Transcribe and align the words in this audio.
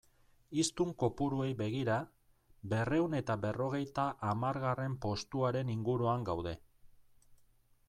Hiztun 0.59 0.93
kopuruei 1.01 1.49
begira, 1.59 1.97
berrehun 2.71 3.17
eta 3.19 3.37
berrogeita 3.45 4.07
hamargarren 4.31 4.97
postuaren 5.07 5.73
inguruan 5.77 6.29
gaude. 6.33 6.59